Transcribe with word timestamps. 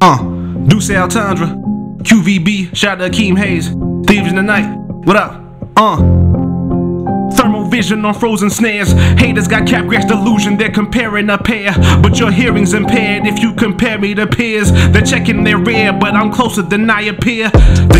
Uh, 0.00 0.18
Deuce 0.68 0.90
Altendre, 0.90 1.46
QVB, 2.02 2.76
shout 2.76 3.00
out 3.00 3.12
to 3.12 3.18
Akeem 3.18 3.36
Haze, 3.38 3.68
Thieves 4.06 4.28
in 4.28 4.36
the 4.36 4.42
Night, 4.42 4.76
what 5.04 5.16
up? 5.16 5.42
Uh. 5.76 5.96
Thermal 7.32 7.64
vision 7.68 8.04
on 8.04 8.14
frozen 8.14 8.48
snares. 8.48 8.92
Haters 8.92 9.46
got 9.48 9.64
capgras 9.64 10.06
delusion, 10.08 10.56
they're 10.56 10.70
comparing 10.70 11.28
a 11.28 11.36
pair. 11.36 11.72
But 12.00 12.18
your 12.18 12.30
hearing's 12.30 12.72
impaired 12.72 13.26
if 13.26 13.40
you 13.40 13.52
compare 13.54 13.98
me 13.98 14.14
to 14.14 14.26
peers. 14.26 14.70
They're 14.72 15.02
checking 15.02 15.44
their 15.44 15.58
rear, 15.58 15.92
but 15.92 16.14
I'm 16.14 16.32
closer 16.32 16.62
than 16.62 16.88
I 16.88 17.02
appear. 17.02 17.50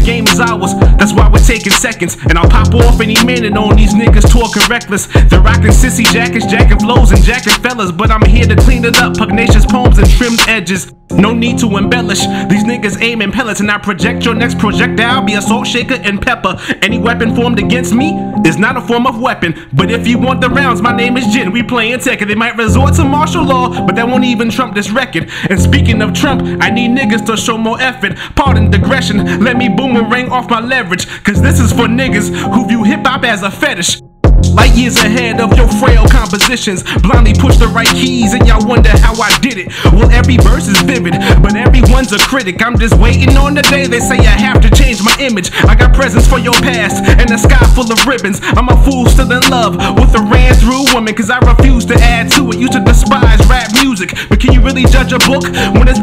Game 0.06 0.28
is 0.28 0.38
ours, 0.38 0.72
that's 0.98 1.12
why 1.12 1.28
we're 1.28 1.38
taking 1.38 1.72
seconds. 1.72 2.16
And 2.28 2.38
I'll 2.38 2.48
pop 2.48 2.72
off 2.74 3.00
any 3.00 3.18
minute 3.24 3.56
on 3.56 3.74
these 3.74 3.92
niggas 3.92 4.30
talking 4.30 4.62
reckless. 4.70 5.06
They're 5.06 5.40
rocking 5.40 5.74
sissy 5.74 6.04
jackets, 6.04 6.46
jacking 6.46 6.78
flows, 6.78 7.10
and 7.10 7.20
jacking 7.24 7.54
fellas. 7.54 7.90
But 7.90 8.12
I'm 8.12 8.24
here 8.24 8.46
to 8.46 8.54
clean 8.54 8.84
it 8.84 8.96
up, 8.98 9.16
pugnacious 9.16 9.66
poems 9.66 9.98
and 9.98 10.08
trimmed 10.08 10.38
edges. 10.46 10.92
No 11.10 11.32
need 11.34 11.58
to 11.58 11.76
embellish. 11.76 12.20
These 12.20 12.62
niggas 12.62 13.02
aim 13.02 13.16
aiming 13.20 13.32
pellets 13.32 13.60
and 13.60 13.70
I 13.70 13.78
project 13.78 14.24
your 14.24 14.34
next 14.34 14.58
projectile 14.58 15.22
be 15.22 15.34
a 15.34 15.42
salt 15.42 15.66
shaker 15.66 15.94
and 15.94 16.20
pepper. 16.20 16.56
Any 16.82 16.98
weapon 16.98 17.34
formed 17.34 17.58
against 17.58 17.92
me 17.92 18.12
is 18.44 18.58
not 18.58 18.76
a 18.76 18.80
form 18.80 19.06
of 19.06 19.20
weapon. 19.20 19.68
But 19.72 19.90
if 19.90 20.06
you 20.06 20.18
want 20.18 20.40
the 20.40 20.50
rounds, 20.50 20.82
my 20.82 20.94
name 20.94 21.16
is 21.16 21.26
Jin. 21.32 21.52
We 21.52 21.62
playing 21.62 22.00
Tekken. 22.00 22.26
They 22.26 22.34
might 22.34 22.56
resort 22.56 22.94
to 22.94 23.04
martial 23.04 23.44
law, 23.44 23.86
but 23.86 23.94
that 23.96 24.06
won't 24.06 24.24
even 24.24 24.50
trump 24.50 24.74
this 24.74 24.90
record. 24.90 25.30
And 25.48 25.60
speaking 25.60 26.02
of 26.02 26.12
Trump, 26.12 26.42
I 26.60 26.70
need 26.70 26.90
niggas 26.90 27.24
to 27.26 27.36
show 27.36 27.56
more 27.56 27.80
effort. 27.80 28.16
Pardon 28.34 28.70
digression, 28.70 29.42
let 29.42 29.56
me 29.56 29.68
boomerang 29.68 30.30
off 30.30 30.50
my 30.50 30.60
leverage. 30.60 31.06
Cause 31.24 31.40
this 31.40 31.60
is 31.60 31.72
for 31.72 31.86
niggas 31.86 32.28
who 32.54 32.66
view 32.66 32.82
hip 32.84 33.06
hop 33.06 33.24
as 33.24 33.42
a 33.42 33.50
fetish. 33.50 34.00
Light 34.56 34.74
years 34.74 34.96
ahead 34.96 35.40
of 35.40 35.56
your 35.56 35.68
frail 35.68 36.06
compositions. 36.08 36.82
Blindly 37.02 37.34
push 37.34 37.56
the 37.56 37.68
right 37.68 37.88
keys 37.88 38.32
and 38.32 38.46
y'all 38.46 38.64
wonder 38.66 38.88
how 38.88 39.12
I 39.20 39.36
did 39.40 39.58
it. 39.58 39.68
Well, 39.92 40.10
every 40.10 40.36
verse 40.38 40.68
is 40.68 40.80
vivid, 40.82 41.12
but 41.42 41.54
everyone's 41.56 42.12
a 42.12 42.18
critic. 42.18 42.62
I'm 42.62 42.78
just 42.78 42.96
waiting 42.98 43.36
on 43.36 43.54
the 43.54 43.62
day 43.62 43.86
they 43.86 44.00
say 44.00 44.16
I 44.16 44.36
have 44.40 44.62
to 44.62 44.70
change 44.70 45.02
my 45.02 45.14
image. 45.20 45.52
I 45.68 45.74
got 45.74 45.94
presents 45.94 46.26
for 46.26 46.38
your 46.38 46.54
past 46.54 47.04
full 47.76 47.92
of 47.92 48.00
ribbons. 48.06 48.40
I'm 48.56 48.72
a 48.72 48.76
fool 48.88 49.04
still 49.04 49.30
in 49.30 49.44
love 49.52 49.76
with 50.00 50.16
a 50.16 50.22
ran 50.32 50.54
through 50.56 50.88
woman, 50.96 51.12
cause 51.14 51.28
I 51.28 51.38
refuse 51.44 51.84
to 51.92 51.94
add 52.00 52.32
to 52.32 52.48
it. 52.48 52.56
Used 52.56 52.72
to 52.72 52.80
despise 52.80 53.44
rap 53.52 53.68
music, 53.84 54.16
but 54.30 54.40
can 54.40 54.54
you 54.54 54.62
really 54.62 54.84
judge 54.88 55.12
a 55.12 55.20
book 55.28 55.44
when 55.76 55.84
its 55.86 56.00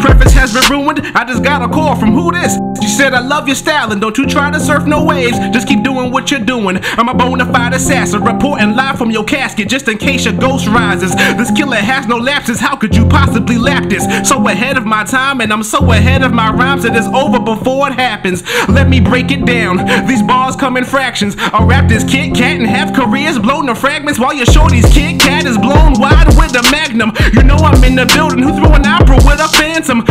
ruined? 0.84 1.02
I 1.16 1.24
just 1.26 1.44
got 1.44 1.62
a 1.62 1.68
call 1.68 1.96
from 1.96 2.12
who 2.12 2.32
this? 2.32 2.58
She 2.82 2.90
said, 2.90 3.14
I 3.14 3.20
love 3.20 3.48
your 3.48 3.56
style 3.56 3.92
and 3.92 4.02
don't 4.02 4.18
you 4.18 4.26
try 4.26 4.52
to 4.52 4.60
surf 4.60 4.86
no 4.86 5.04
waves. 5.04 5.38
Just 5.52 5.68
keep 5.68 5.84
doing 5.84 6.12
what 6.12 6.32
you're 6.32 6.40
doing. 6.40 6.80
I'm 6.84 7.10
a 7.10 7.14
bona 7.14 7.46
fide 7.52 7.74
assassin, 7.74 8.24
reporting 8.24 8.76
live 8.76 8.98
from 8.98 9.12
your 9.12 9.24
casket 9.24 9.70
just 9.70 9.88
in 9.88 9.98
case 9.98 10.26
your 10.26 10.34
ghost 10.34 10.68
rises. 10.68 11.16
This 11.16 11.52
killer 11.52 11.78
has 11.78 12.08
no 12.08 12.18
lapses, 12.18 12.60
how 12.60 12.76
could 12.76 12.96
you 12.96 13.06
possibly 13.08 13.58
lap 13.58 13.90
this? 13.90 14.04
So 14.28 14.48
ahead 14.48 14.78
of 14.78 14.86
my 14.86 15.04
time, 15.04 15.42
and 15.42 15.52
I'm 15.52 15.64
so 15.64 15.92
ahead 15.92 16.24
of 16.24 16.34
my 16.34 16.52
rhymes 16.52 16.84
that 16.84 16.96
it's 16.96 17.08
over 17.08 17.40
before 17.40 17.88
it 17.88 17.94
happens. 17.94 18.44
Let 18.68 18.90
me 18.90 19.00
break 19.00 19.32
it 19.32 19.46
down. 19.46 19.78
These 20.08 20.24
bars 20.24 20.56
come 20.56 20.78
in 20.78 20.86
fractions. 20.86 21.36
I'll 21.38 21.68
this 21.88 22.04
Kit 22.04 22.36
Kat 22.36 22.58
and 22.58 22.68
have 22.68 22.94
careers 22.94 23.40
blown 23.40 23.68
to 23.68 23.76
fragments 23.76 24.20
while 24.20 24.34
your 24.34 24.46
shorty's 24.46 24.86
Kit 24.94 25.20
Kat 25.20 25.46
is 25.46 25.58
blown 25.58 26.00
wide 26.00 26.28
with 26.38 26.56
a 26.56 26.64
magnum. 26.72 27.12
You 27.34 27.44
know 27.44 27.56
I'm 27.56 27.84
in 27.84 27.96
the 27.96 28.06
building 28.06 28.44
who 28.44 28.54
threw 28.56 28.72
an 28.74 28.86
opera 28.86 29.18
with 29.26 29.40
a 29.40 29.48
phantom. 29.48 30.04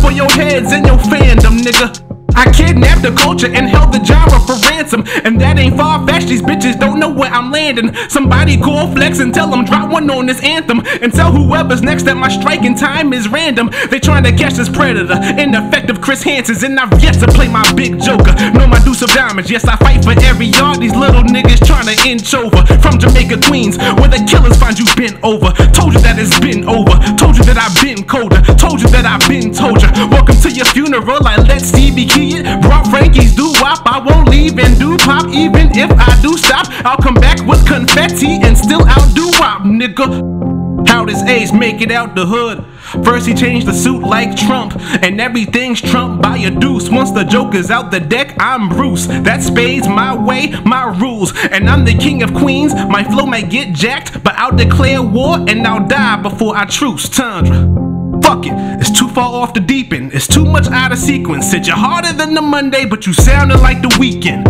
For 0.00 0.12
your 0.12 0.30
heads 0.30 0.72
and 0.72 0.86
your 0.86 0.98
fandom, 0.98 1.60
nigga. 1.60 2.14
I 2.36 2.50
kidnapped 2.50 3.02
the 3.02 3.12
culture 3.12 3.46
and 3.46 3.68
held 3.68 3.92
the 3.92 4.04
genre 4.04 4.40
for 4.40 4.58
ransom. 4.68 5.04
And 5.24 5.40
that 5.40 5.58
ain't 5.58 5.76
far 5.76 6.04
fetched, 6.06 6.28
these 6.28 6.42
bitches 6.42 6.78
don't 6.78 6.98
know 6.98 7.08
where 7.08 7.30
I'm 7.30 7.50
landing. 7.50 7.94
Somebody 8.08 8.58
call 8.58 8.92
Flex 8.92 9.20
and 9.20 9.32
tell 9.32 9.48
them 9.48 9.64
drop 9.64 9.90
one 9.90 10.10
on 10.10 10.26
this 10.26 10.42
anthem. 10.42 10.82
And 11.00 11.12
tell 11.12 11.30
whoever's 11.32 11.82
next 11.82 12.02
that 12.04 12.16
my 12.16 12.28
striking 12.28 12.74
time 12.74 13.12
is 13.12 13.28
random. 13.28 13.70
They 13.90 14.00
trying 14.00 14.24
to 14.24 14.32
catch 14.32 14.54
this 14.54 14.68
predator, 14.68 15.14
ineffective 15.38 16.00
Chris 16.00 16.22
Hansen's. 16.22 16.62
And 16.64 16.78
I've 16.78 17.00
yet 17.02 17.14
to 17.20 17.28
play 17.28 17.48
my 17.48 17.64
big 17.74 18.00
joker. 18.00 18.34
Know 18.52 18.66
my 18.66 18.83
diamonds, 19.14 19.50
yes, 19.50 19.64
I 19.64 19.76
fight 19.76 20.02
for 20.04 20.12
every 20.26 20.46
yard. 20.46 20.80
These 20.80 20.94
little 20.94 21.22
niggas 21.22 21.64
trying 21.64 21.86
to 21.86 21.96
inch 22.06 22.34
over. 22.34 22.66
From 22.82 22.98
Jamaica, 22.98 23.40
Queens, 23.46 23.78
where 23.78 24.10
the 24.10 24.20
killers 24.26 24.58
find 24.58 24.76
you 24.76 24.84
bent 24.98 25.22
over. 25.22 25.54
Told 25.70 25.94
you 25.94 26.00
that 26.02 26.18
it's 26.18 26.38
been 26.42 26.66
over. 26.68 26.98
Told 27.14 27.38
you 27.38 27.44
that 27.46 27.56
I've 27.56 27.72
been 27.80 28.02
colder. 28.04 28.42
Told 28.58 28.82
you 28.82 28.88
that 28.90 29.06
I've 29.06 29.22
been 29.30 29.54
told 29.54 29.80
you. 29.80 29.88
Welcome 30.10 30.36
to 30.42 30.50
your 30.50 30.66
funeral, 30.66 31.22
I 31.24 31.38
let 31.46 31.62
Stevie 31.62 32.06
Key 32.06 32.42
it. 32.42 32.44
Brought 32.60 32.90
Frankie's 32.90 33.34
do 33.34 33.54
wop. 33.62 33.86
I 33.86 34.02
won't 34.02 34.28
leave 34.28 34.58
and 34.58 34.78
do 34.78 34.98
pop. 34.98 35.30
Even 35.30 35.70
if 35.78 35.90
I 35.94 36.10
do 36.20 36.36
stop, 36.36 36.66
I'll 36.84 36.98
come 36.98 37.14
back 37.14 37.38
with 37.46 37.64
confetti 37.66 38.42
and 38.42 38.58
still 38.58 38.82
outdo 38.82 39.30
wop, 39.38 39.62
nigga. 39.62 40.88
How 40.88 41.04
does 41.04 41.22
Ace 41.22 41.52
make 41.52 41.80
it 41.80 41.90
out 41.90 42.14
the 42.14 42.26
hood? 42.26 42.66
First 43.02 43.26
he 43.26 43.34
changed 43.34 43.66
the 43.66 43.72
suit 43.72 44.02
like 44.02 44.36
Trump, 44.36 44.76
and 45.02 45.20
everything's 45.20 45.80
trumped 45.80 46.22
by 46.22 46.38
a 46.38 46.50
deuce. 46.50 46.88
Once 46.88 47.10
the 47.10 47.24
joker's 47.24 47.70
out 47.70 47.90
the 47.90 48.00
deck, 48.00 48.34
I'm 48.38 48.68
Bruce. 48.68 49.06
That 49.06 49.42
spades 49.42 49.88
my 49.88 50.14
way, 50.14 50.50
my 50.64 50.84
rules, 50.98 51.32
and 51.50 51.68
I'm 51.68 51.84
the 51.84 51.94
king 51.94 52.22
of 52.22 52.34
queens. 52.34 52.74
My 52.74 53.04
flow 53.04 53.26
may 53.26 53.42
get 53.42 53.72
jacked, 53.72 54.22
but 54.22 54.34
I'll 54.34 54.56
declare 54.56 55.02
war 55.02 55.36
and 55.48 55.66
I'll 55.66 55.86
die 55.86 56.20
before 56.22 56.56
I 56.56 56.64
truce. 56.66 57.08
Tundra. 57.08 57.82
Fuck 58.22 58.46
it, 58.46 58.52
it's 58.80 58.90
too 58.90 59.08
far 59.08 59.30
off 59.42 59.52
the 59.54 59.60
deep 59.60 59.92
end. 59.92 60.14
It's 60.14 60.26
too 60.26 60.44
much 60.44 60.66
out 60.68 60.92
of 60.92 60.98
sequence. 60.98 61.50
Said 61.50 61.66
you're 61.66 61.76
harder 61.76 62.12
than 62.12 62.34
the 62.34 62.42
Monday, 62.42 62.86
but 62.86 63.06
you 63.06 63.12
sounded 63.12 63.58
like 63.60 63.82
the 63.82 63.94
weekend. 63.98 64.46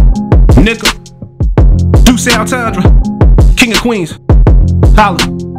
Nigga. 0.55 0.93
Deuce 2.05 2.27
Tundra, 2.27 2.83
King 3.57 3.73
of 3.73 3.81
Queens. 3.81 4.19
Holla. 4.97 5.54